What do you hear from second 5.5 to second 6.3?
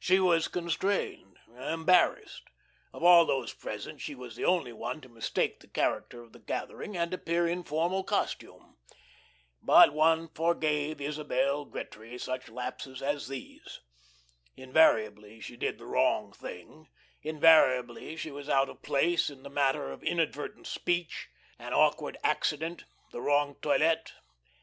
the character